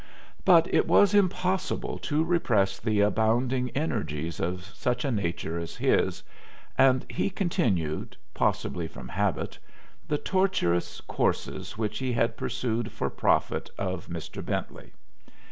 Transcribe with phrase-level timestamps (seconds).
[0.45, 6.23] But it was impossible to repress the abounding energies of such a nature as his,
[6.75, 9.59] and he continued, possibly from habit,
[10.07, 14.43] the tortuous courses which he had pursued for profit of Mr.
[14.43, 14.91] Bentley.